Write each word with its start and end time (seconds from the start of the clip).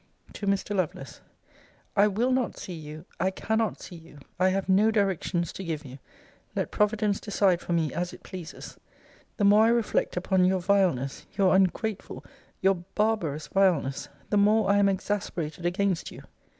TO 0.33 0.47
MR. 0.47 0.75
LOVELACE 0.77 1.21
I 1.95 2.07
will 2.07 2.31
not 2.31 2.57
see 2.57 2.73
you. 2.73 3.05
I 3.19 3.29
cannot 3.29 3.79
see 3.79 3.97
you. 3.97 4.17
I 4.39 4.49
have 4.49 4.67
no 4.67 4.89
directions 4.89 5.53
to 5.53 5.63
give 5.63 5.85
you. 5.85 5.99
Let 6.55 6.71
Providence 6.71 7.19
decide 7.19 7.61
for 7.61 7.73
me 7.73 7.93
as 7.93 8.11
it 8.11 8.23
pleases. 8.23 8.79
The 9.37 9.43
more 9.43 9.65
I 9.65 9.69
reflect 9.69 10.17
upon 10.17 10.43
your 10.43 10.59
vileness, 10.59 11.27
your 11.37 11.55
ungrateful, 11.55 12.25
your 12.61 12.83
barbarous 12.95 13.45
vileness, 13.49 14.09
the 14.31 14.37
more 14.37 14.71
I 14.71 14.77
am 14.77 14.89
exasperated 14.89 15.67
against 15.67 16.09
you. 16.11 16.23